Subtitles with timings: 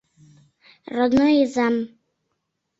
[0.95, 1.75] —Родной изам...